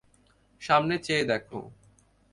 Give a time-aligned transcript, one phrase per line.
[0.61, 1.59] সামনে চেয়ে দেখো।